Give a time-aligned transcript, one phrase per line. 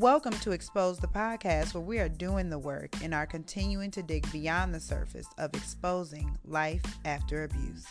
[0.00, 4.02] Welcome to Exposed the Podcast, where we are doing the work and are continuing to
[4.02, 7.84] dig beyond the surface of exposing life after abuse.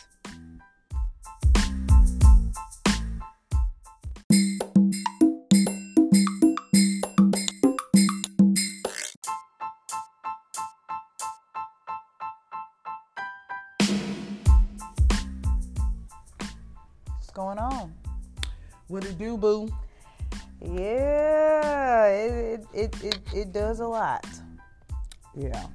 [25.36, 25.66] Yeah.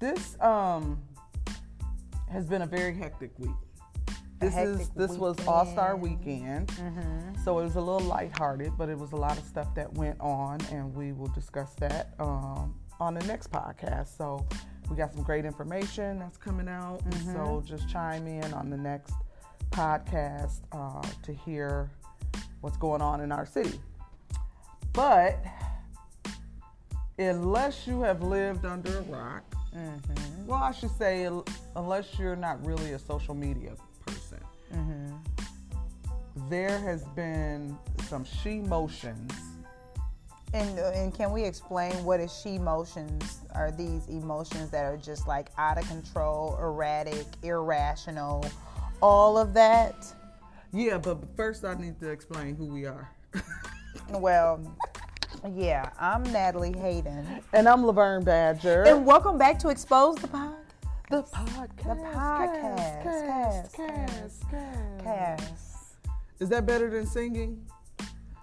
[0.00, 1.02] This um
[2.30, 3.50] has been a very hectic week.
[4.40, 6.70] This is hectic this was All Star weekend.
[6.70, 9.92] Weekend, so it was a little lighthearted, but it was a lot of stuff that
[9.94, 14.16] went on, and we will discuss that um, on the next podcast.
[14.16, 14.44] So
[14.90, 18.76] we got some great information that's coming out, and so just chime in on the
[18.76, 19.14] next
[19.70, 21.90] podcast uh, to hear
[22.60, 23.80] what's going on in our city.
[24.92, 25.38] But
[27.18, 29.42] unless you have lived under a rock,
[29.74, 30.46] mm-hmm.
[30.46, 31.28] well, I should say,
[31.76, 33.72] unless you're not really a social media
[34.06, 34.40] person,
[34.74, 36.48] mm-hmm.
[36.48, 37.76] there has been
[38.08, 39.32] some she motions.
[40.54, 43.40] And, and can we explain what is she emotions?
[43.54, 48.44] Are these emotions that are just like out of control, erratic, irrational,
[49.00, 50.06] all of that?
[50.74, 53.10] Yeah, but first I need to explain who we are.
[54.10, 54.60] Well,
[55.50, 57.26] yeah, I'm Natalie Hayden.
[57.52, 58.84] And I'm Laverne Badger.
[58.86, 60.54] And welcome back to Exposed the Pod.
[61.10, 61.76] the podcast.
[61.76, 63.02] The podcast.
[63.02, 65.04] Cast, Cast, cast, cast.
[65.04, 65.94] Cass.
[66.38, 67.64] Is that better than singing?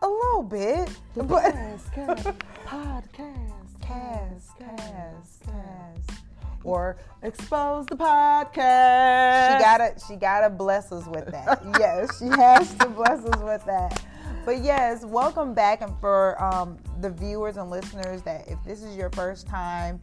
[0.02, 0.90] A little bit.
[1.16, 2.24] The But cast, cast,
[2.66, 3.82] podcast.
[3.82, 6.18] Cass, Cass, Cass.
[6.66, 9.58] Or Exposed the podcast.
[9.58, 11.62] she gotta she gotta bless us with that.
[11.80, 14.04] yes, she has to bless us with that.
[14.50, 18.98] But yes, welcome back, and for um, the viewers and listeners that if this is
[18.98, 20.02] your first time,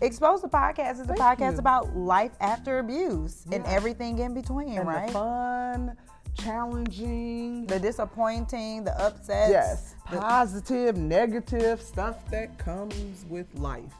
[0.00, 1.58] Exposed the podcast is a Thank podcast you.
[1.58, 5.08] about life after abuse and everything in between, and right?
[5.08, 5.96] the fun,
[6.38, 9.50] challenging, The disappointing, the upsets.
[9.50, 13.92] yes, the positive, negative stuff that comes with life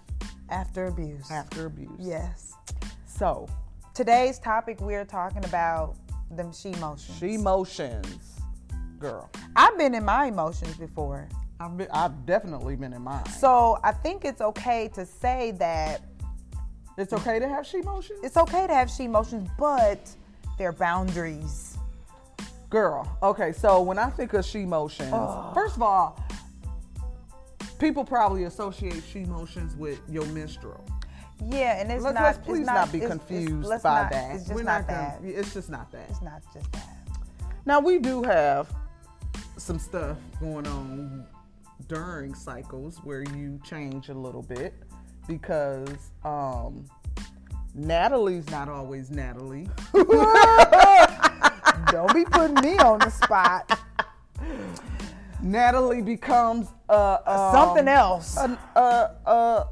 [0.48, 1.30] after abuse.
[1.30, 1.90] after abuse.
[1.98, 2.54] Yes.
[3.04, 3.46] So,
[3.92, 5.96] Today's topic we're talking about
[6.30, 7.18] them she motions.
[7.18, 8.31] she emotions,
[9.02, 9.28] girl.
[9.56, 11.28] I've been in my emotions before.
[11.60, 13.26] I've been, I've definitely been in mine.
[13.28, 16.00] So I think it's okay to say that
[16.96, 20.08] it's okay to have she emotions, it's okay to have she emotions, but
[20.58, 21.76] there are boundaries.
[22.70, 23.06] girl.
[23.22, 25.10] Okay, so when I think of she emotions,
[25.54, 26.18] first of all,
[27.78, 30.82] people probably associate she emotions with your menstrual.
[31.44, 32.22] Yeah, and it's Let's, not.
[32.22, 34.34] let's it's please not, not, be it's- it's- confused let's by not- that.
[34.36, 36.08] It's just We're not, gonna- It's just not that.
[36.08, 36.88] It's not just that.
[37.66, 38.68] Now we do have
[39.62, 41.24] some stuff going on
[41.86, 44.74] during cycles where you change a little bit
[45.28, 46.84] because um,
[47.72, 49.68] Natalie's not always Natalie.
[51.92, 53.78] Don't be putting me on the spot.
[55.40, 58.36] Natalie becomes uh, um, Something else.
[58.36, 59.66] a, a, a,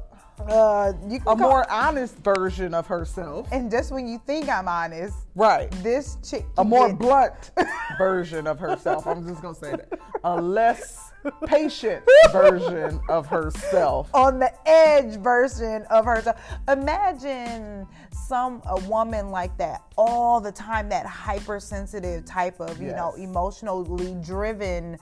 [0.49, 3.47] Uh, you can a more honest version of herself.
[3.51, 5.71] And just when you think I'm honest, Right.
[5.83, 6.45] this chick.
[6.57, 7.51] A more blunt
[7.97, 9.05] version of herself.
[9.07, 9.99] I'm just going to say that.
[10.23, 11.11] A less
[11.45, 14.09] patient version of herself.
[14.13, 16.39] on the edge version of herself.
[16.67, 23.13] Imagine some a woman like that all the time, that hypersensitive type of, you know,
[23.13, 24.97] emotionally driven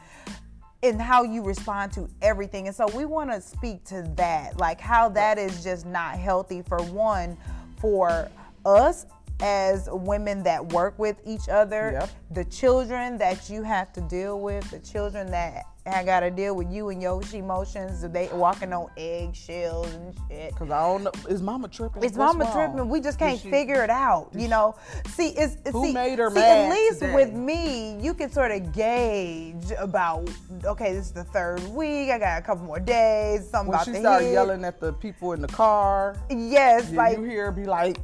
[0.81, 2.67] in how you respond to everything.
[2.67, 6.61] And so we want to speak to that, like how that is just not healthy
[6.61, 7.37] for one,
[7.79, 8.29] for
[8.65, 9.05] us
[9.41, 12.09] as women that work with each other, Yep.
[12.31, 16.55] the children that you have to deal with, the children that I got to deal
[16.55, 20.55] with you and your emotions, they walking on eggshells and shit.
[20.55, 21.11] Cause I don't know.
[21.29, 22.03] Is Mama tripping?
[22.03, 22.53] It's mama wrong?
[22.53, 22.89] tripping.
[22.89, 24.75] We just can't she- figure it out, you know.
[25.07, 27.15] See, it's Who see, made her see, mad At least today?
[27.15, 30.29] with me, you can sort of gauge about.
[30.65, 32.09] Okay, this is the third week.
[32.09, 33.49] I got a couple more days.
[33.49, 34.33] Something When about she the started hit.
[34.33, 37.97] yelling at the people in the car, Yes, like you hear be like,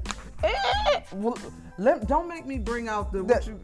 [0.44, 1.38] "Eh." well,
[1.78, 3.60] let, "Don't make me bring out the." what you,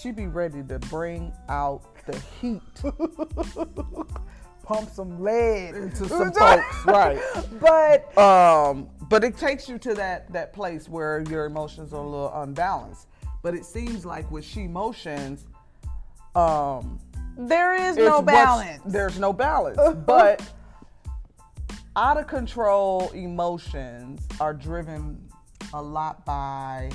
[0.00, 2.62] she be ready to bring out the heat
[4.70, 7.20] pump some lead into some folks, right?
[7.60, 12.08] But Um, but it takes you to that that place where your emotions are a
[12.08, 13.08] little unbalanced.
[13.42, 15.46] But it seems like with she motions,
[16.36, 17.00] um,
[17.36, 18.82] there is no balance.
[18.86, 19.78] There's no balance.
[20.06, 20.42] but
[21.96, 25.20] out of control emotions are driven
[25.74, 26.90] a lot by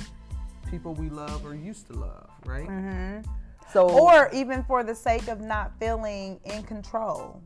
[0.70, 2.68] people we love or used to love, right?
[2.68, 3.30] Mm-hmm.
[3.72, 7.42] So or even for the sake of not feeling in control.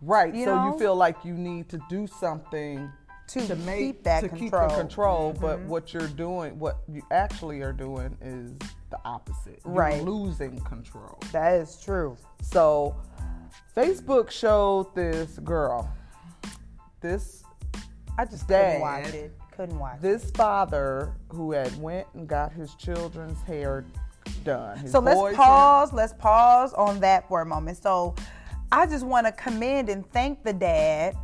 [0.00, 0.34] Right.
[0.34, 0.72] You so know?
[0.72, 2.90] you feel like you need to do something
[3.28, 4.68] To to make keep that to keep control.
[4.68, 5.32] the control.
[5.40, 8.52] But what you're doing, what you actually are doing, is
[8.90, 9.60] the opposite.
[9.64, 10.02] You're Right.
[10.02, 11.18] losing control.
[11.32, 12.16] That is true.
[12.42, 12.94] So,
[13.76, 15.90] Facebook showed this girl,
[17.00, 17.42] this
[18.18, 18.74] I just Dad.
[18.74, 19.32] couldn't watch it.
[19.56, 20.02] Couldn't watch it.
[20.02, 23.84] this father who had went and got his children's hair
[24.44, 24.78] done.
[24.78, 25.92] His So let's pause.
[25.92, 27.78] Let's pause on that for a moment.
[27.78, 28.14] So
[28.72, 31.16] I just want to commend and thank the dad.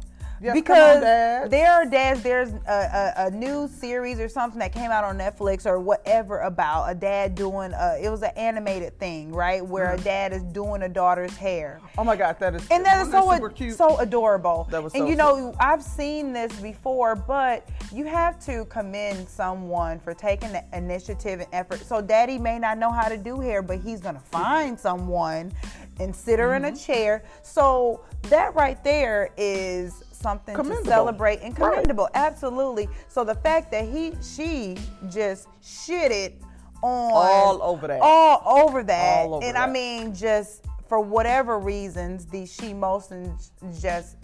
[0.42, 4.58] Yes, come on, because there are dads, there's a, a, a new series or something
[4.60, 8.30] that came out on Netflix or whatever about a dad doing a, it was an
[8.36, 9.64] animated thing, right?
[9.64, 10.00] Where Mm-hmm.
[10.00, 11.80] a dad is doing a daughter's hair.
[11.98, 13.76] Oh my God, that is And that is so ad- cute.
[13.76, 14.66] so adorable.
[14.70, 19.98] That was and you know, I've seen this before, but you have to commend someone
[20.00, 21.80] for taking the initiative and effort.
[21.84, 25.52] So daddy may not know how to do hair, but he's gonna find someone
[25.98, 26.76] and sit her in a Mm-hmm.
[26.76, 27.24] chair.
[27.42, 31.72] So that right there is something to celebrate and Right.
[31.72, 32.08] commendable.
[32.14, 32.88] Absolutely.
[33.08, 34.76] So the fact that he she
[35.08, 36.34] just shitted
[36.82, 38.00] on All over that.
[38.02, 39.26] all over that.
[39.26, 44.16] All over and I mean, just for whatever reasons, these she motions just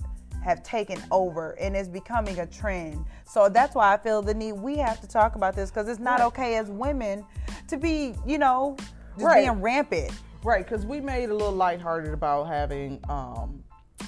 [0.43, 3.05] have taken over and it's becoming a trend.
[3.25, 4.53] So that's why I feel the need.
[4.53, 6.27] We have to talk about this because it's not Right.
[6.27, 7.25] okay as women
[7.69, 8.77] to be, you know,
[9.15, 9.41] just Right.
[9.49, 10.13] being rampant.
[10.45, 13.65] Right, because we made a little lighthearted about having, um,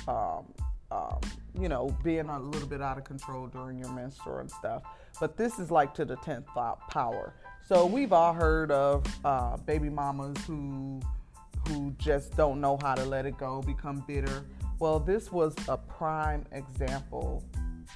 [0.07, 0.45] um,
[0.93, 1.19] um,
[1.61, 4.83] you know, being a little bit out of control during your menstrual and stuff.
[5.21, 6.47] But this is like to the tenth
[6.89, 7.35] power.
[7.67, 11.01] So we've all heard of uh, baby mamas who
[11.67, 14.45] who just don't know how to let it go, become bitter.
[14.79, 17.45] Well, this was a prime example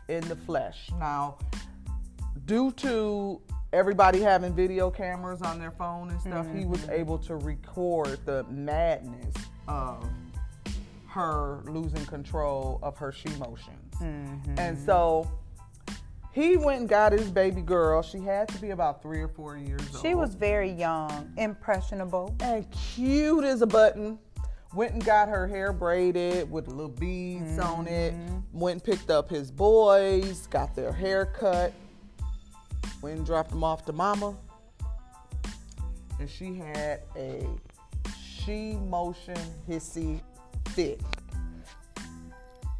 [0.08, 0.90] in the flesh.
[0.98, 1.38] Now,
[2.44, 3.40] due to
[3.72, 8.44] everybody having video cameras on their phone and stuff, he was able to record the
[8.44, 9.34] madness
[9.68, 10.04] of
[11.12, 13.94] her losing control of her she motions.
[14.00, 14.58] Mm-hmm.
[14.58, 15.30] And so
[16.32, 18.02] he went and got his baby girl.
[18.02, 20.02] She had to be about three or four years old.
[20.02, 22.34] She was very young, impressionable.
[22.40, 24.18] and cute as a button.
[24.74, 28.14] Went and got her hair braided with little beads on it.
[28.14, 28.58] Mm-hmm.
[28.58, 31.74] Went and picked up his boys, got their hair cut.
[33.02, 34.34] Went and dropped them off to mama.
[36.18, 37.46] And she had a
[38.14, 39.36] she motion
[39.68, 40.22] hissy
[40.74, 41.00] fit.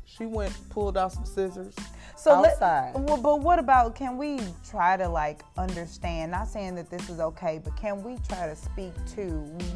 [0.04, 1.74] She went, pulled out some scissors.
[2.16, 2.92] So let- outside.
[2.94, 6.30] well, but what about can we try to like understand?
[6.32, 9.30] Not saying that this is okay, but can we try to speak to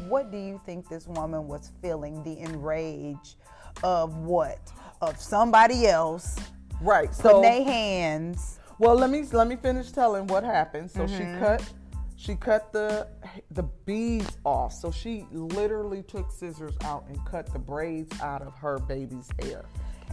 [0.07, 2.23] what do you think this woman was feeling?
[2.23, 3.35] The enrage
[3.83, 4.59] of what?
[5.01, 6.37] Of somebody else
[6.81, 7.11] right.
[7.11, 8.59] putting So their hands.
[8.79, 10.89] Well, let me let me finish telling what happened.
[10.91, 11.17] So Mm-hmm.
[11.33, 11.63] she cut
[12.17, 13.07] she cut the
[13.51, 14.73] the beads off.
[14.73, 19.63] So she literally took scissors out and cut the braids out of her baby's hair.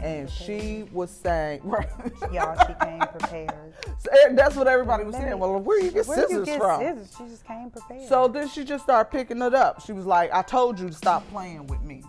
[0.03, 1.89] And she was saying, right?
[2.33, 3.75] Y'all, she came prepared.
[3.99, 5.39] So, that's what everybody was saying.
[5.39, 6.81] Well, where you get Where scissors you get from?
[6.81, 7.15] scissors?
[7.17, 8.09] She just came prepared.
[8.09, 9.81] So then she just started picking it up.
[9.87, 12.03] She was like, I told you to stop playing with me.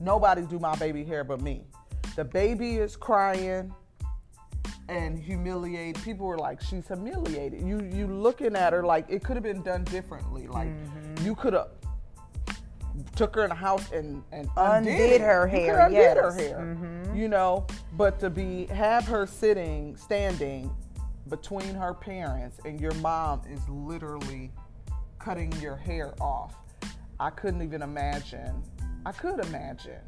[0.00, 1.64] Nobody do my baby hair but me.
[2.16, 3.72] The baby is crying
[4.88, 7.62] and humiliate People were like, she's humiliated.
[7.66, 10.46] You you looking at her like it could have been done differently.
[10.46, 11.24] Like Mm-hmm.
[11.26, 11.68] you could have
[13.16, 16.52] took her in the house and, and Undid undid, her hair, undid her yes.
[16.52, 17.04] Mm-hmm.
[17.04, 17.14] hair.
[17.16, 20.70] You know, but to be have her sitting, standing
[21.28, 24.50] between her parents and your mom is literally
[25.18, 26.54] cutting your hair off.
[27.18, 28.62] I couldn't even imagine.
[29.06, 30.00] I could imagine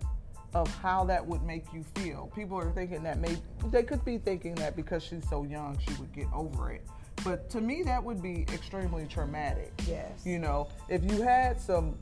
[0.57, 2.33] of how that would make you feel.
[2.35, 3.39] People are thinking that maybe
[3.71, 6.83] they could be thinking that because she's so young, she would get over it.
[7.25, 9.73] But to me, that would be extremely traumatic.
[9.87, 10.25] Yes.
[10.25, 11.97] You know, if you had some,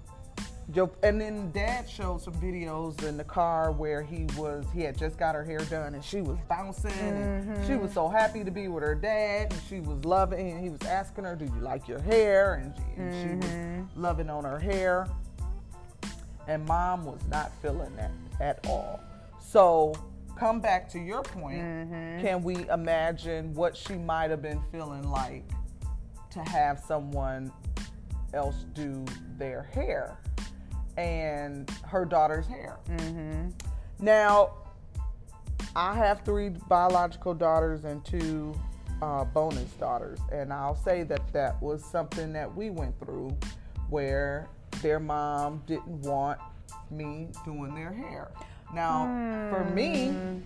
[0.73, 4.97] your- and then dad showed some videos in the car where he was, he had
[4.97, 7.95] just got her hair done and she was bouncing and she was mm-hmm.
[7.95, 11.25] so happy to be with her dad and she was loving, and he was asking
[11.25, 12.55] her, do you like your hair?
[12.55, 14.01] And she, and she was mm-hmm.
[14.01, 15.09] loving on her hair.
[16.47, 19.00] And mom was not feeling that at all.
[19.41, 19.95] So,
[20.38, 21.61] come back to your point.
[22.21, 25.45] Can we imagine what she might have been feeling like
[26.31, 27.53] to have someone
[28.33, 29.05] else do
[29.38, 30.19] their hair
[30.97, 32.79] and her daughter's hair?
[34.00, 34.55] Now,
[35.76, 38.55] I have three biological daughters and two
[39.03, 43.37] uh, bonus daughters, and I'll say that that was something that we went through
[43.88, 44.49] where
[44.83, 46.41] their mom didn't want
[46.97, 48.31] me doing their hair.
[48.75, 49.05] Now,
[49.51, 50.39] for me, hmm.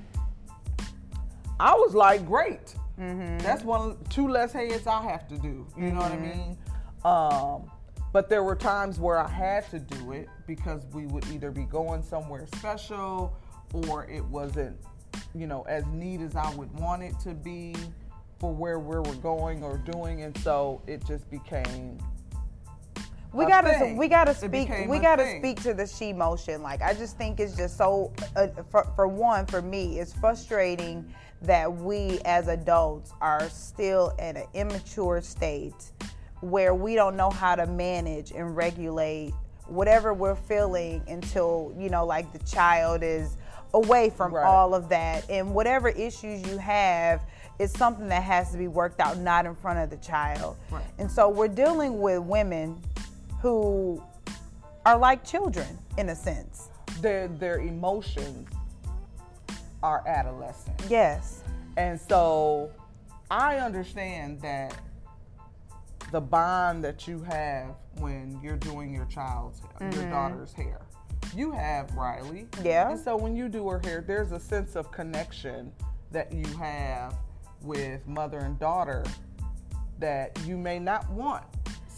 [1.61, 2.75] I was like, great.
[3.01, 3.39] Mm-hmm.
[3.39, 5.67] That's one, two less heads I have to do.
[5.77, 6.39] You know what I mm-hmm.
[6.39, 6.59] mean?
[7.05, 7.71] Um,
[8.13, 11.65] but there were times where I had to do it because we would either be
[11.65, 13.37] going somewhere special
[13.73, 14.77] or it wasn't,
[15.35, 17.75] you know, as neat as I would want it to be
[18.39, 20.23] for where, where we're going or doing.
[20.23, 21.99] And so it just became
[23.33, 23.97] we gotta thing.
[23.97, 25.41] we gotta speak we gotta thing.
[25.43, 29.07] speak to the she motion like i just think it's just so uh, for, for
[29.07, 31.05] one for me it's frustrating
[31.43, 35.93] that we as adults are still at an immature state
[36.41, 39.33] where we don't know how to manage and regulate
[39.67, 43.37] whatever we're feeling until you know like the child is
[43.75, 44.47] away from Right.
[44.47, 47.21] all of that and whatever issues you have
[47.59, 50.83] is something that has to be worked out not in front of the child Right.
[50.99, 52.81] and so we're dealing with women
[53.41, 54.03] who
[54.85, 56.71] are like children in a sense.
[57.01, 58.49] their their emotions
[59.83, 60.81] are adolescent.
[60.89, 61.43] Yes.
[61.77, 62.71] And so
[63.31, 64.75] I understand that
[66.11, 70.11] the bond that you have when you're doing your child's your mm-hmm.
[70.11, 70.81] daughter's hair.
[71.37, 72.47] You have Riley.
[72.65, 72.91] Yeah.
[72.91, 75.71] And so when you do her hair, there's a sense of connection
[76.11, 77.15] that you have
[77.61, 79.05] with mother and daughter
[79.99, 81.45] that you may not want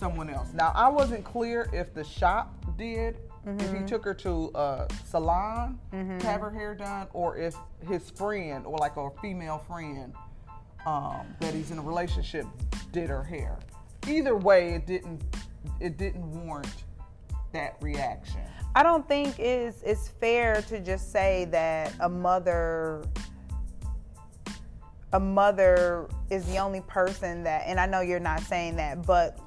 [0.01, 0.49] someone else.
[0.55, 5.79] Now, I wasn't clear if the shop did, if he took her to a salon
[5.93, 7.55] to have her hair done, or if
[7.87, 10.13] his friend or like a female friend
[10.87, 12.47] um, that he's in a relationship
[12.93, 13.59] did her hair.
[14.09, 15.23] Either way, it didn't
[15.79, 16.85] it didn't warrant
[17.53, 18.41] that reaction.
[18.75, 23.05] I don't think it's it's fair to just say that a mother
[25.13, 29.39] a mother is the only person that and I know you're not saying that, but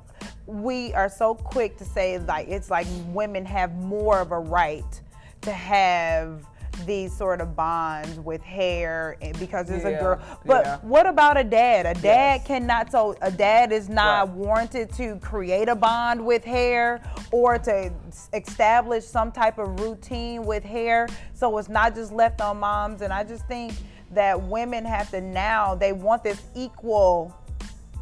[0.45, 5.01] we are so quick to say like it's like women have more of a right
[5.41, 6.45] to have
[6.88, 10.19] these sort of bonds with hair and- because it's a girl.
[10.43, 10.77] But yeah.
[10.81, 11.85] what about a dad?
[11.85, 12.47] A dad Yes.
[12.47, 14.35] cannot so a dad is not Right.
[14.38, 17.00] warranted to create a bond with hair
[17.31, 17.91] or to
[18.33, 23.13] establish some type of routine with hair so it's not just left on moms and
[23.13, 23.73] i just think
[24.12, 27.33] that women have to now they want this equal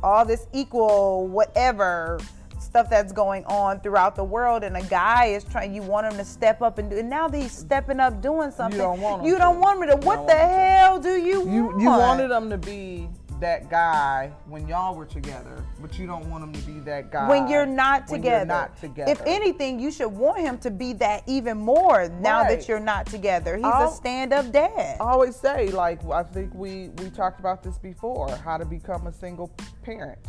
[0.03, 2.19] all this equal whatever
[2.59, 6.17] stuff that's going on throughout the world and a guy is trying you want him
[6.17, 9.01] to step up and do and now that he's stepping up doing something you don't
[9.01, 9.59] want him you don't to.
[9.59, 10.55] want me to You what the him to.
[10.55, 15.05] hell do you You want you wanted him to be that guy when y'all were
[15.07, 18.37] together, but you don't want him to be that guy when you're not when together.
[18.37, 19.11] You're not together.
[19.11, 22.49] If anything, you should want him to be that even more now Right.
[22.59, 23.55] that you're not together.
[23.57, 24.97] He's I'll- a stand-up dad.
[24.99, 29.07] I always say, like I think we we talked about this before, how to become
[29.07, 29.49] a single
[29.83, 30.19] parent.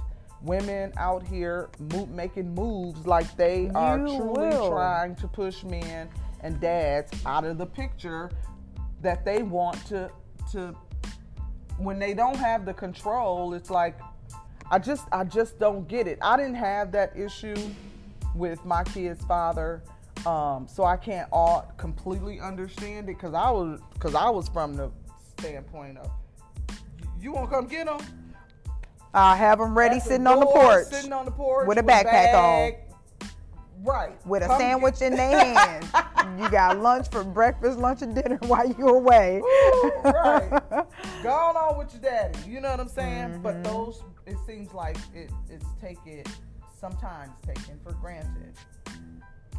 [0.43, 1.69] Women out here
[2.09, 4.71] making moves like they are truly will.
[4.71, 6.09] trying to push men
[6.41, 8.29] and dads out of the picture
[9.03, 10.11] that they want to
[10.53, 10.75] to.
[11.79, 13.99] When they don't have the control, it's like
[14.73, 16.19] I just I just don't get it.
[16.23, 17.55] I didn't have that issue
[18.35, 19.83] with my kid's father,
[20.25, 24.75] um, so I can't all completely understand it because I was because I was from
[24.75, 24.91] the
[25.39, 26.11] standpoint of
[27.21, 27.99] you want to come get him
[29.15, 30.87] I'll have him ready At sitting on the porch.
[30.87, 32.75] sitting on the porch with a backpack bag,
[33.83, 36.41] right with a Come sandwich get- in their hand.
[36.41, 39.41] you got lunch for breakfast, lunch, and dinner while you're away.
[39.45, 40.51] Ooh, right.
[41.23, 42.39] Gone on with your daddy.
[42.49, 43.41] You know what I'm saying?
[43.43, 43.63] But Mm-hmm.
[43.65, 46.23] those, it seems like it, it's taken,
[46.79, 48.55] sometimes taken for granted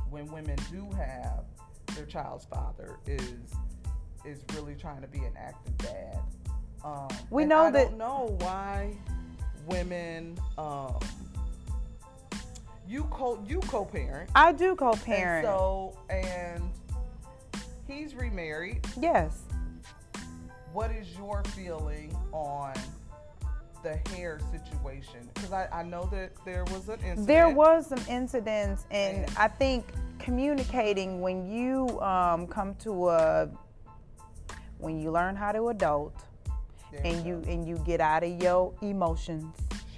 [0.09, 1.43] when women do have
[1.95, 3.21] their child's father is
[4.25, 6.17] is really trying to be an active dad.
[6.83, 8.95] Um, We know I that- don't know why
[9.67, 10.37] women.
[10.57, 10.97] Um,
[12.87, 14.29] you co you co-parent.
[14.35, 15.45] I do co-parent.
[15.45, 16.69] so and
[17.87, 19.43] he's remarried yes.
[20.71, 22.73] what is your feeling on
[23.83, 25.29] the hair situation?
[25.33, 27.27] Because I, I know that there was an incident.
[27.27, 29.85] There was some incidents, and And- I think
[30.19, 33.49] communicating when you um, come to a
[34.77, 36.13] when you learn how to adult
[37.03, 39.55] and you and you get out of your emotions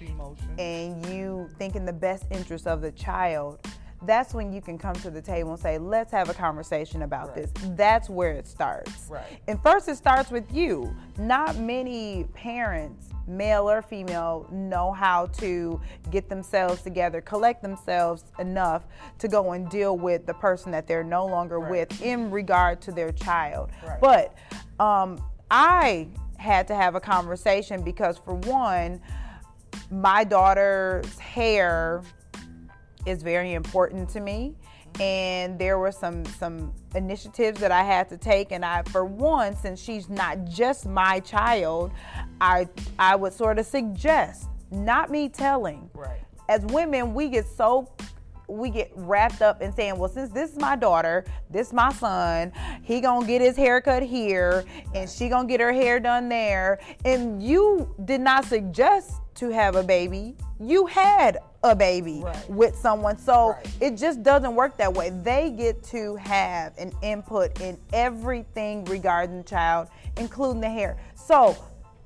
[0.07, 0.55] she motion.
[0.59, 3.59] and you think in the best interest of the child
[4.01, 7.27] that's when you can come to the table and say let's have a conversation about
[7.29, 7.35] Right.
[7.37, 9.39] this that's where it starts Right.
[9.47, 15.81] and first it starts with you not many parents male or female know how to
[16.11, 18.83] get themselves together collect themselves enough
[19.17, 21.71] to go and deal with the person that they're no longer Right.
[21.89, 23.99] with in regard to their child Right.
[23.99, 24.35] but
[24.79, 25.19] um,
[25.49, 26.07] i
[26.37, 29.01] had to have a conversation because for one
[29.91, 32.01] my daughter's hair
[33.05, 34.55] is very important to me.
[34.99, 38.51] And there were some some initiatives that I had to take.
[38.51, 41.91] And I for one since she's not just my child
[42.39, 45.89] I I would sort of suggest not me telling.
[45.93, 46.21] Right.
[46.47, 47.91] as women we get so
[48.47, 52.51] we get wrapped up in saying, well, since this is my daughter, this my son,
[52.83, 57.41] he gonna get his haircut here, and she gonna get her hair done there, and
[57.41, 60.35] you did not suggest to have a baby.
[60.59, 62.49] You had a baby Right.
[62.49, 63.67] with someone, so Right.
[63.81, 65.09] it just doesn't work that way.
[65.09, 70.95] They get to have an input in everything regarding the child, including the hair.
[71.15, 71.55] So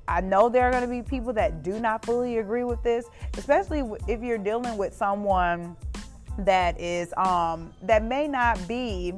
[0.08, 3.04] I know there are going to be people that do not fully agree with this,
[3.38, 5.76] especially if you're dealing with someone
[6.38, 9.12] that is um that may not be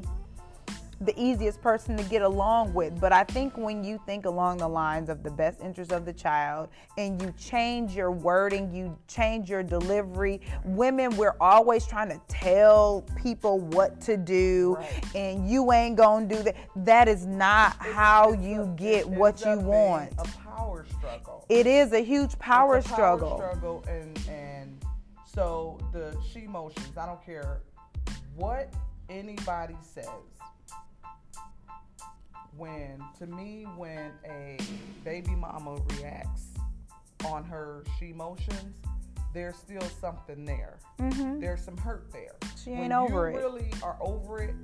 [1.00, 3.00] the easiest person to get along with.
[3.00, 6.12] But I think when you think along the lines of the best interest of the
[6.12, 10.40] child and you change your wording, you change your delivery.
[10.64, 15.04] Women, we're always trying to tell people what to do Right.
[15.16, 16.54] and you ain't gonna do that.
[16.76, 20.12] That is not how It's you a- get what you want.
[20.18, 21.44] A power struggle.
[21.48, 23.38] It is a huge power a struggle.
[23.38, 24.51] Struggle, and and
[25.34, 26.96] so the she motions.
[26.96, 27.62] I don't care
[28.34, 28.72] what
[29.08, 30.06] anybody says.
[32.56, 34.58] When to me, when a
[35.04, 36.48] baby mama reacts
[37.26, 38.76] on her she motions,
[39.32, 40.78] there's still something there.
[40.98, 42.36] There's some hurt there.
[42.40, 42.56] Mm-hmm.
[42.62, 43.40] She when ain't over you it.
[43.40, 44.54] really are over it,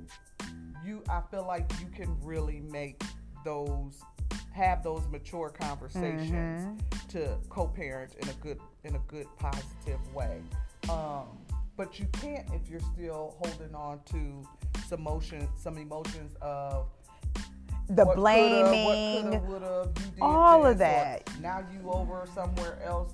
[0.85, 3.01] you I feel like you can really make
[3.43, 4.01] those
[4.51, 7.07] have those mature conversations Mm-hmm.
[7.09, 10.41] to co-parent in a good in a good positive way.
[10.89, 11.25] Um,
[11.77, 14.43] but you can't if you're still holding on to
[14.87, 16.87] some emotion, some emotions of
[17.89, 19.31] The coulda, blaming.
[19.31, 21.29] what coulda, you did all of this, or that.
[21.41, 23.13] Now you over somewhere else,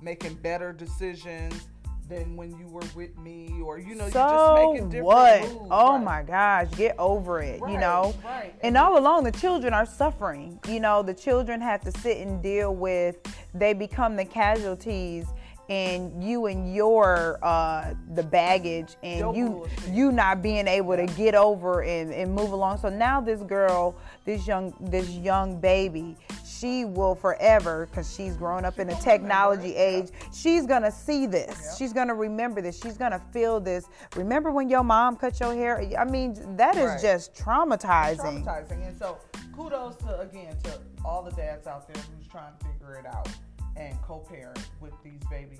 [0.00, 1.68] making better decisions
[2.12, 5.68] than when you were with me, or you know, you're just so making different what?
[5.70, 6.04] Oh right?
[6.04, 7.60] my gosh, get over it.
[7.68, 8.54] you know, right.
[8.62, 10.58] and all along the children are suffering.
[10.68, 13.16] You know, the children have to sit and deal with.
[13.54, 15.26] They become the casualties,
[15.72, 19.88] and you and your uh, the baggage, and Your you bullshit.
[19.88, 22.76] you not being able to get over and, and move along.
[22.78, 23.94] So now this girl,
[24.26, 26.14] this young this young baby,
[26.46, 30.10] she will forever because she's grown up in a technology age.
[30.34, 31.74] She's gonna see this.
[31.78, 32.78] She's gonna remember this.
[32.78, 33.86] She's gonna feel this.
[34.14, 35.80] Remember when your mom cut your hair?
[35.98, 37.00] I mean, that is Right.
[37.00, 38.44] just traumatizing.
[38.44, 38.86] traumatizing.
[38.86, 39.16] And so,
[39.56, 43.28] kudos to again to all the dads out there who's trying to figure it out
[43.76, 45.58] and co-parent with these baby,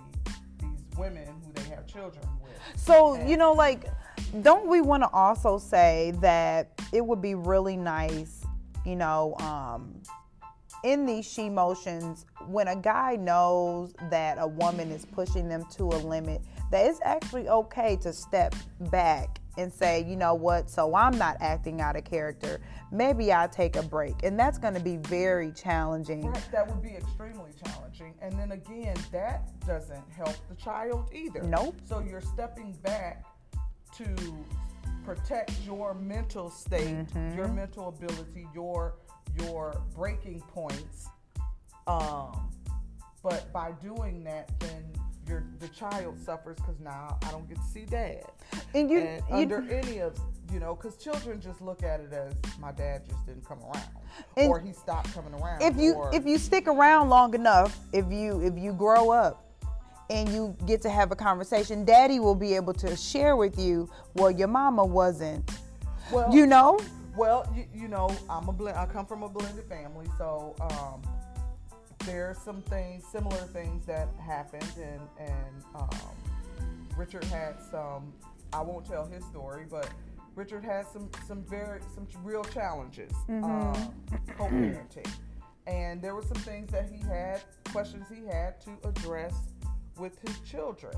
[0.59, 2.53] these women who they have children with.
[2.77, 3.87] So, And- you know, like,
[4.43, 8.45] don't we want to also say that it would be really nice,
[8.85, 10.01] you know, um,
[10.85, 15.85] in these she motions, when a guy knows that a woman is pushing them to
[15.85, 18.55] a limit, that it's actually okay to step
[18.91, 22.61] back and say, you know what, so I'm not acting out of character.
[22.91, 24.23] Maybe I'll take a break.
[24.23, 26.23] And that's going to be very challenging.
[26.27, 28.15] Right, that would be extremely challenging.
[28.23, 31.43] And then again, that doesn't help the child either.
[31.43, 31.77] Nope.
[31.87, 33.25] So you're stepping back
[33.97, 34.07] to
[35.05, 37.37] protect your mental state, Mm-hmm.
[37.37, 38.95] your mental ability, your
[39.39, 41.09] your breaking points.
[41.87, 42.51] Um,
[43.23, 44.85] but by doing that, then
[45.33, 48.25] your the child suffers because now I don't get to see dad.
[48.75, 50.19] And you, and you under any of
[50.53, 54.51] you know, because children just look at it as my dad just didn't come around,
[54.51, 55.63] or he stopped coming around.
[55.63, 59.51] if you or, if you stick around long enough, if you if you grow up
[60.11, 63.89] and you get to have a conversation, daddy will be able to share with you,
[64.15, 65.51] well, your mama wasn't.
[66.13, 66.79] well, You know?
[67.17, 68.77] Well, you, you know, I'm a blend.
[68.77, 71.03] I come from a blended family, so um,
[72.07, 75.89] there's some things, similar things that happened, and and um,
[76.97, 78.13] Richard had some.
[78.53, 79.89] I won't tell his story, but
[80.35, 83.95] Richard had some some very some real challenges um,
[84.37, 85.09] co-parenting,
[85.67, 87.41] and there were some things that he had
[87.73, 89.35] questions he had to address
[89.99, 90.95] with his children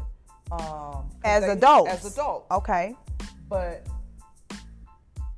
[0.53, 1.91] um, As they- adults.
[1.91, 2.97] As adults, Okay.
[3.49, 3.87] but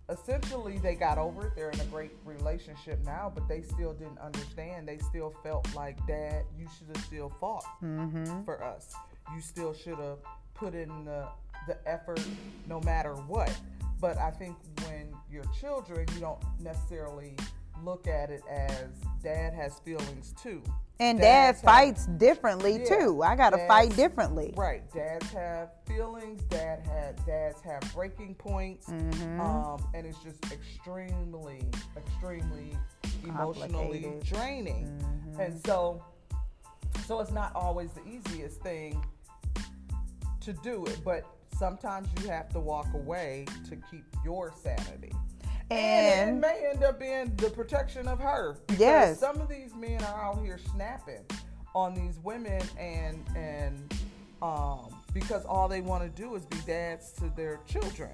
[0.09, 1.53] essentially they got over it.
[1.57, 4.89] They're in a great relationship now but they still didn't understand.
[4.89, 8.45] They still felt like dad you should have still fought mm-hmm.
[8.45, 8.95] for us.
[9.35, 10.19] You still should have
[10.55, 11.27] put in the,
[11.67, 12.21] the effort
[12.69, 13.53] no matter what.
[14.01, 17.35] But i think when you're children you don't necessarily
[17.83, 18.89] look at it as
[19.23, 20.63] dad has feelings too
[20.99, 22.99] And Dads dad have- fights differently Yeah.
[22.99, 23.23] too.
[23.23, 24.55] I gotta Dads- fight differently.
[24.57, 24.91] Right.
[24.93, 26.43] Dads have feelings.
[26.45, 28.87] Dad had dads have breaking points.
[28.89, 29.41] Mm-hmm.
[29.41, 32.77] Um, and it's just extremely, extremely
[33.25, 34.87] emotionally draining.
[34.87, 35.41] Mm-hmm.
[35.41, 36.03] And so,
[37.07, 39.05] so it's not always the easiest thing
[40.41, 41.25] to do it, but
[41.59, 45.13] sometimes you have to walk away to keep your sanity.
[45.71, 48.57] And, And it may end up being the protection of her.
[48.79, 49.19] Yes.
[49.19, 51.25] Some of these men are out here snapping
[51.75, 53.95] on these women and and
[54.43, 58.11] um, because all they want to do is be dads to their children.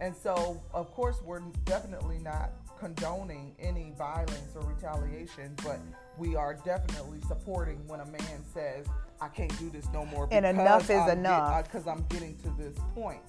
[0.00, 5.78] And so, of course, we're definitely not condoning any violence or retaliation, but
[6.16, 8.86] we are definitely supporting when a man says,
[9.20, 10.26] I can't do this no more.
[10.32, 11.64] And enough is I'm enough.
[11.64, 13.20] Because I'm getting to this point.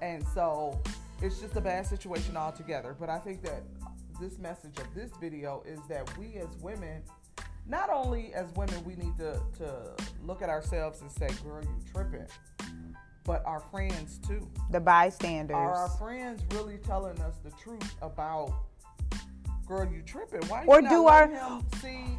[0.00, 0.80] And so
[1.22, 2.96] it's just a bad situation altogether.
[2.98, 3.62] But I think that
[4.20, 7.02] this message of this video is that we as women,
[7.66, 9.92] not only as women, we need to, to
[10.24, 12.26] look at ourselves and say, girl, you tripping.
[13.24, 14.46] But our friends too.
[14.70, 15.56] The bystanders.
[15.56, 18.52] Are our friends really telling us the truth about
[19.66, 20.46] girl, you tripping?
[20.48, 22.18] Why Or you do not our- him see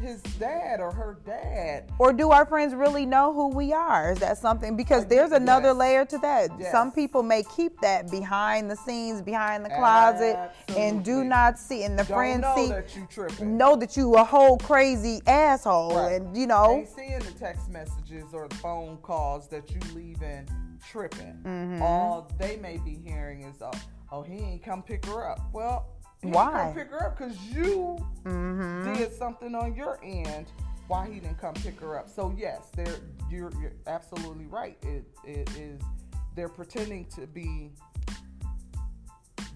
[0.00, 1.90] his dad or her dad?
[1.98, 4.12] or do our friends really know who we are?
[4.12, 4.76] Is that something?
[4.76, 5.76] Because there's another yes.
[5.76, 6.50] layer to that.
[6.58, 6.70] Yes.
[6.72, 10.38] Some people may keep that behind the scenes, behind the closet,
[10.76, 11.84] and do not see.
[11.84, 13.56] And the Don't friends know see, that you tripping.
[13.56, 16.20] know that you a whole crazy asshole, Right.
[16.20, 16.78] and you know.
[16.78, 20.48] Ain't seeing the text messages or the phone calls that you leaving
[20.90, 21.38] tripping.
[21.44, 21.82] Mm-hmm.
[21.82, 23.70] All they may be hearing is, oh,
[24.12, 25.40] oh, he ain't come pick her up.
[25.52, 25.86] Well,
[26.32, 26.72] Why?
[26.74, 28.94] pick her up because you Mm-hmm.
[28.94, 30.46] did something on your end.
[30.88, 32.08] Why he didn't come pick her up?
[32.08, 34.76] So yes, they're you're, you're absolutely right.
[34.82, 35.80] It it is
[36.34, 37.70] they're pretending to be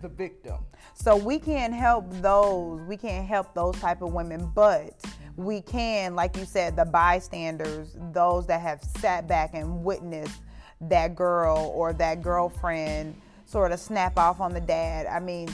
[0.02, 0.56] the victim.
[0.94, 2.80] So we can't help those.
[2.82, 4.94] We can't help those type of women, but
[5.36, 10.40] we can, like you said, the bystanders, those that have sat back and witnessed
[10.82, 13.14] that girl or that girlfriend
[13.46, 15.06] sort of snap off on the dad.
[15.06, 15.48] I mean,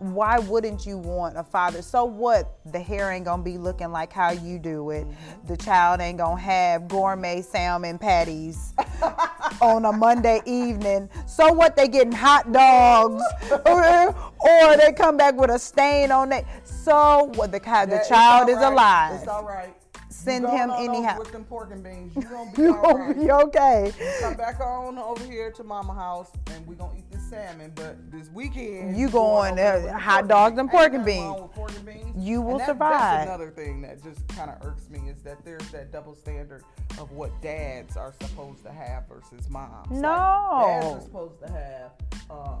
[0.00, 1.82] why wouldn't you want a father?
[1.82, 2.58] So what?
[2.72, 5.06] The hair ain't gonna be looking like how you do it.
[5.06, 5.46] Mm-hmm.
[5.46, 8.72] The child ain't gonna have gourmet salmon patties
[9.60, 11.10] on a Monday evening.
[11.26, 11.76] So what?
[11.76, 13.22] They getting hot dogs,
[13.66, 14.08] or,
[14.40, 16.46] or they come back with a stain on it.
[16.64, 17.52] So what?
[17.52, 18.72] The, the child is right.
[18.72, 19.18] alive.
[19.20, 19.74] It's all right.
[20.08, 21.18] Send him anyhow.
[21.18, 23.16] With them pork and beans, you gonna be You gonna right.
[23.16, 23.92] be okay.
[24.20, 27.72] Come back on over here to Mama House, and we gonna eat salmon.
[27.74, 31.34] But this weekend, You going, over uh, hot dogs and pork and beans.
[31.54, 32.16] pork and beans.
[32.16, 32.90] You will And that- survive.
[33.00, 36.62] That's another thing that just kind of irks me is that there's that double standard
[36.98, 39.90] of what dads are supposed to have versus moms.
[39.90, 40.64] Like, No.
[40.66, 41.90] dads are supposed to have.
[42.28, 42.56] Uh,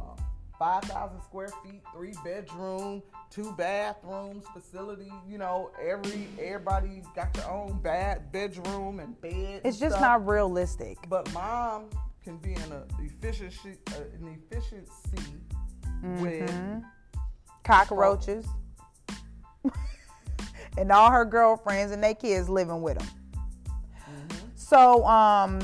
[0.58, 5.10] 5,000 square feet, three bedroom, two bathrooms, facility.
[5.26, 9.32] You know, every everybody's got their own bad bedroom and bed.
[9.32, 10.02] and It's just stuff.
[10.20, 10.98] not realistic.
[11.08, 11.88] But mom
[12.22, 15.40] can be in a efficiency, uh, an efficiency
[16.04, 16.22] Mm-hmm.
[16.22, 16.84] with
[17.62, 18.46] Cockroaches.
[20.78, 23.08] and all her girlfriends and their kids living with them.
[24.54, 25.60] So um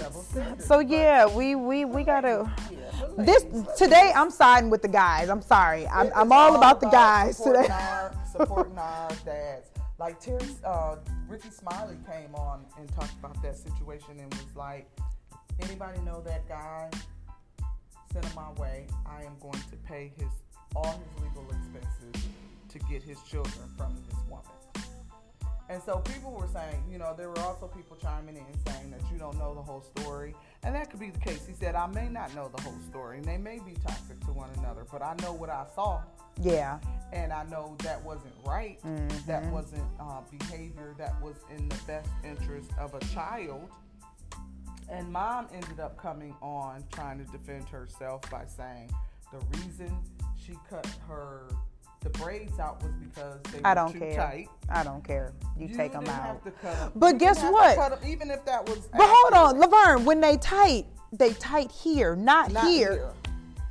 [0.59, 2.79] so yeah, we we we gotta yeah,
[3.17, 3.47] this
[3.79, 5.29] today I'm siding with the guys.
[5.31, 5.87] I'm sorry.
[5.87, 7.73] I'm, I'm it's all about the guys supporting today.
[7.75, 9.71] Our, supporting our dads.
[9.99, 10.97] Like Terry, uh,
[11.29, 14.87] Rickey Smiley came on and talked about that situation and was like,
[15.61, 16.91] anybody know that guy?
[18.13, 18.87] Send him my way.
[19.07, 20.29] I am going to pay his
[20.75, 22.29] all his legal expenses
[22.69, 24.45] to get his children from this woman.
[25.69, 29.01] And so people were saying, you know, there were also people chiming in saying that
[29.13, 30.33] you don't know the whole story.
[30.63, 31.45] And that could be the case.
[31.47, 34.33] He said, I may not know the whole story, and they may be toxic to
[34.33, 36.03] one another, but I know what I saw,
[36.41, 36.79] Yeah.
[37.13, 38.79] and I know that wasn't right.
[39.27, 43.69] That wasn't uh, behavior that was in the best interest of a child.
[44.89, 48.91] And mom ended up coming on trying to defend herself by saying
[49.33, 49.97] the reason
[50.37, 51.49] she cut her
[52.03, 54.15] the braids out was because they were I don't too care.
[54.15, 54.49] tight.
[54.69, 55.33] I don't care.
[55.59, 56.23] You, take them out.
[56.23, 56.93] Have to cut 'em.
[56.95, 57.71] But You guess what?
[57.71, 58.87] to cut 'em, even if that was.
[58.93, 59.59] But hold on.
[59.59, 63.13] Laverne, when they tight, they tight here, not, Not here.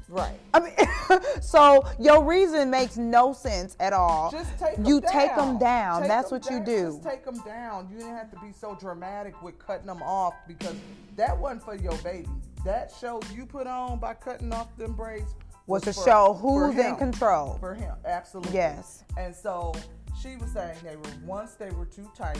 [0.07, 0.39] Right.
[0.53, 0.73] I mean,
[1.41, 4.29] so your reason makes no sense at all.
[4.31, 5.11] Just take 'em you down.
[5.11, 6.01] take them down.
[6.01, 6.91] Take That's 'em what you do.
[6.93, 7.87] Just take them down.
[7.91, 10.75] You didn't have to be so dramatic with cutting them off because
[11.15, 12.29] that wasn't for your baby.
[12.63, 15.33] That show you put on by cutting off them braids
[15.67, 17.57] Was to for- show who's in control.
[17.59, 18.53] For him, absolutely.
[18.53, 19.03] Yes.
[19.17, 19.73] And so
[20.21, 22.39] she was saying they were once they were too tight.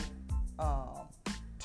[0.58, 1.08] Um,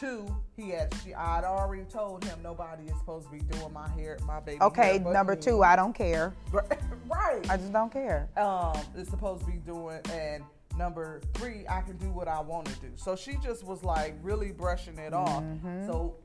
[0.01, 3.87] two, he had she I'd already told him nobody is supposed to be doing my
[3.89, 4.59] hair, my baby.
[4.61, 5.41] Okay, number me.
[5.41, 6.33] two, I don't care.
[6.51, 7.49] right.
[7.49, 8.27] I just don't care.
[8.35, 10.43] um, is supposed to be doing, and
[10.77, 12.87] number three, I can do what I want to do.
[12.95, 15.43] So she just was like really brushing it off.
[15.85, 16.15] So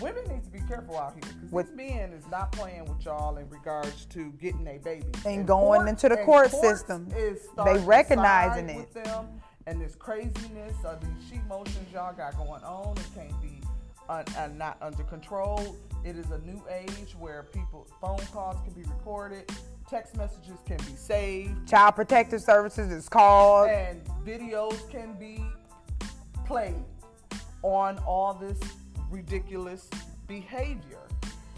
[0.00, 1.56] women need to be careful out here because Mm-hmm.
[1.58, 5.88] This man is not playing with y'all in regards to getting a baby And going
[5.88, 7.08] into the court system.
[7.16, 8.92] Is They recognizing it.
[8.94, 9.26] them,
[9.66, 12.96] and this craziness of these she motions y'all got going on.
[12.96, 13.60] It can't be
[14.08, 15.76] un, uh, not under control.
[16.04, 19.50] It is a new age where people phone calls can be recorded,
[19.88, 23.68] text messages can be saved, Child Protective Services is called.
[23.68, 25.44] and videos can be
[26.44, 26.84] played
[27.62, 28.58] on all this
[29.10, 29.88] ridiculous
[30.28, 31.05] behavior.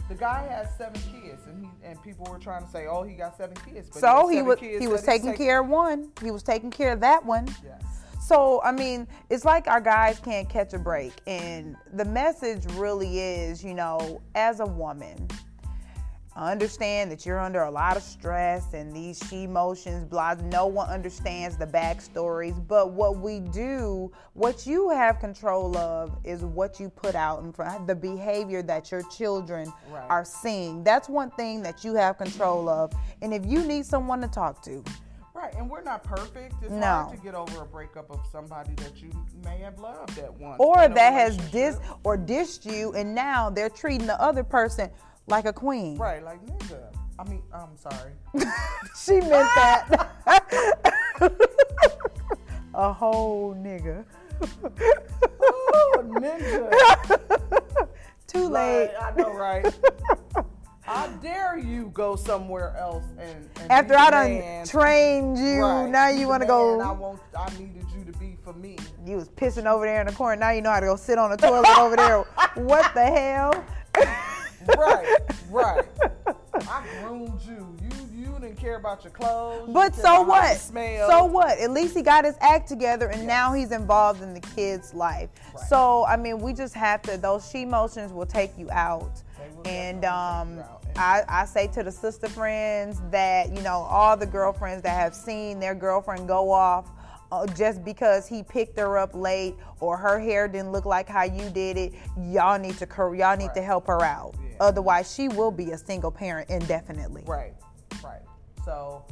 [0.08, 3.14] The guy has seven kids, and he and people were trying to say, oh, he
[3.14, 3.90] got seven kids.
[3.90, 6.10] But So he was he was taking care of one.
[6.22, 7.46] He was taking care of that one.
[7.64, 7.82] Yes.
[8.28, 11.14] So, I mean, it's like our guys can't catch a break.
[11.26, 15.28] And the message really is, you know, as a woman,
[16.38, 20.34] I understand that you're under a lot of stress and these she emotions, blah.
[20.34, 22.54] No one understands the backstories.
[22.68, 27.52] But what we do, what you have control of, is what you put out in
[27.52, 30.06] front, the behavior that your children Right.
[30.08, 30.84] are seeing.
[30.84, 32.92] That's one thing that you have control of.
[33.20, 34.84] And if you need someone to talk to,
[35.34, 36.54] Right, and we're not perfect.
[36.62, 36.86] It's No.
[36.86, 39.10] hard to get over a breakup of somebody that you
[39.44, 40.56] may have loved at once.
[40.60, 44.88] or that has dis or dissed you and now they're treating the other person
[45.28, 45.96] like a queen.
[45.98, 46.80] Right, like nigga.
[47.18, 48.12] I mean, I'm sorry.
[48.96, 50.10] She meant that.
[52.74, 54.04] a whole nigga.
[55.42, 57.18] oh, ninja.
[58.26, 58.90] Too late.
[58.98, 59.78] Right, I know, right?
[60.86, 64.66] I dare you go somewhere else and, and After I done man.
[64.66, 66.94] trained you, Right, now you want to man I go.
[66.94, 67.20] want.
[67.38, 68.76] I needed you to be for me.
[69.06, 70.38] You was pissing over there in the corner.
[70.38, 72.18] Now you know how to go sit on the toilet over there.
[72.54, 73.64] What the hell?
[74.76, 75.16] Right,
[75.50, 75.84] right.
[76.54, 77.76] I groomed you.
[77.82, 79.70] You you didn't care about your clothes.
[79.72, 80.56] But so about how you what?
[81.08, 81.58] So what?
[81.58, 85.30] At least he got his act together and now he's involved in the kid's life.
[85.54, 85.68] Right.
[85.68, 87.16] So I mean, we just have to.
[87.16, 89.22] Those she motions will take you out.
[89.64, 90.82] And um, out.
[90.84, 94.98] And- I, I say to the sister friends that you know all the girlfriends that
[94.98, 96.90] have seen their girlfriend go off
[97.30, 101.22] uh, just because he picked her up late or her hair didn't look like how
[101.24, 101.92] you did it.
[102.18, 104.34] Y'all need to y'all need to help her out.
[104.42, 104.47] Yeah.
[104.60, 107.22] Otherwise, she will be a single parent indefinitely.
[107.26, 107.54] Right,
[108.04, 108.22] right.
[108.64, 109.04] So,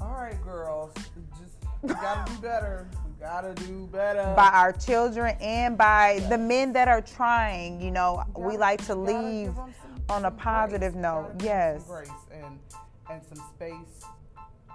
[0.00, 0.92] all right, girls,
[1.40, 2.88] just we gotta do better.
[3.04, 4.32] We gotta do better.
[4.36, 7.80] by our children and by the men that are trying.
[7.80, 9.74] You know, You we gotta- like to leave some-
[10.08, 11.02] on a positive grace.
[11.02, 11.20] note.
[11.20, 11.84] You gotta give 'em Yes.
[11.86, 12.58] grace and
[13.10, 14.04] and some space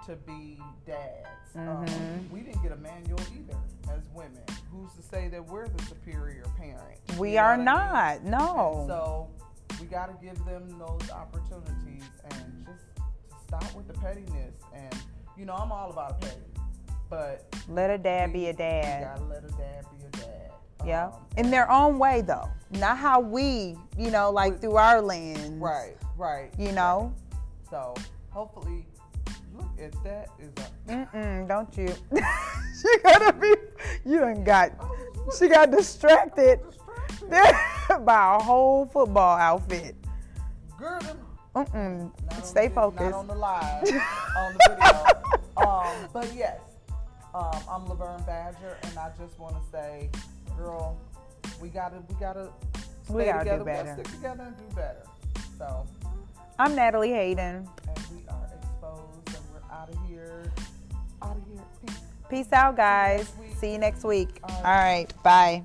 [0.06, 1.26] to be dads.
[1.56, 1.68] Mm-hmm.
[1.68, 3.56] Um, we didn't get a manual either
[3.92, 4.42] as women.
[4.70, 7.00] Who's to say that we're the superior parent?
[7.18, 7.64] We are what I mean?
[7.64, 8.16] not.
[8.20, 8.84] And No.
[8.86, 9.28] so
[9.80, 12.84] we got to give them those opportunities and just
[13.46, 14.54] stop with the pettiness.
[14.74, 14.94] And
[15.36, 16.40] you know, I'm all about a petty,
[17.08, 19.04] but Let a dad be a We dad.
[19.04, 20.50] gotta let a dad be a dad.
[20.84, 21.06] Yeah.
[21.06, 22.48] Um, In their own way, though.
[22.72, 25.48] Not how we, you know, like With- through our lens.
[25.60, 26.50] right, right.
[26.58, 27.14] You know?
[27.70, 27.94] So
[28.30, 28.86] hopefully,
[29.56, 30.50] look at that is
[30.88, 30.90] a.
[30.92, 31.94] Mm-mm, don't you?
[32.80, 33.54] she gotta be.
[34.04, 34.72] You done got.
[35.38, 36.60] She got distracted
[38.04, 39.94] By a whole football outfit.
[40.78, 41.00] Girl,
[41.56, 42.10] Mm-mm.
[42.26, 43.10] not on Stay the- focused.
[43.10, 43.82] Not on the live,
[44.36, 45.66] on the video.
[45.68, 46.58] Um, but yes,
[47.34, 50.08] um, I'm Laverne Badger, and I just want to say,
[50.56, 50.96] girl,
[51.60, 52.50] we gotta, we gotta,
[53.04, 53.58] stay We gotta do together.
[53.58, 53.84] We better.
[53.88, 55.02] gotta stick together and do better.
[55.58, 55.86] So,
[56.60, 57.68] I'm Natalie Hayden.
[57.88, 60.52] and we are exposed, and we're out of here.
[61.22, 61.62] Out of here.
[61.84, 61.96] Peace.
[62.30, 63.18] Peace out, guys.
[63.18, 63.56] next week.
[63.58, 64.38] See you next week.
[64.44, 65.12] All All right.
[65.12, 65.22] right.
[65.24, 65.64] Bye.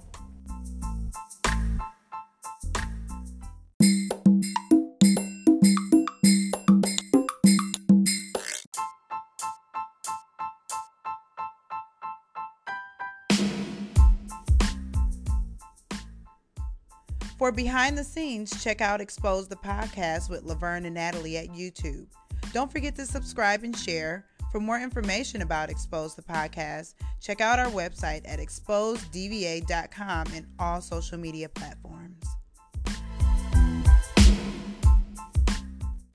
[17.55, 22.07] Behind the scenes, check out Exposed the Podcast with Laverne and Natalie at YouTube.
[22.51, 24.25] Don't forget to subscribe and share.
[24.51, 30.81] For more information about Exposed the Podcast, check out our website at exposeddva.com and all
[30.81, 32.25] social media platforms.